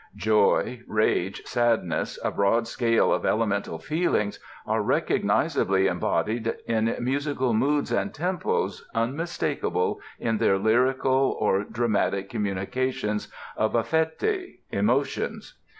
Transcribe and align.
Joy, 0.15 0.81
rage, 0.87 1.43
sadness, 1.45 2.17
a 2.23 2.31
broad 2.31 2.67
scale 2.67 3.13
of 3.13 3.23
elemental 3.23 3.77
feelings, 3.77 4.39
are 4.65 4.81
recognizably 4.81 5.85
embodied 5.85 6.55
in 6.65 6.95
musical 6.99 7.53
moods 7.53 7.91
and 7.91 8.11
tempos 8.11 8.81
unmistakable 8.95 10.01
in 10.19 10.39
their 10.39 10.57
lyrical 10.57 11.37
or 11.39 11.63
dramatic 11.63 12.31
communications 12.31 13.31
of 13.55 13.73
"affetti" 13.73 14.61
("emotions"). 14.71 15.59